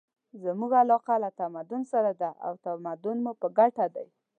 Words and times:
زموږ 0.43 0.71
علاقه 0.81 1.15
له 1.23 1.29
تمدن 1.39 1.81
سره 1.93 2.11
ده 2.21 2.29
او 2.45 2.53
تمدن 2.65 3.17
مو 3.23 3.31
په 3.41 3.47
ګټه 3.59 3.85
دی. 3.95 4.07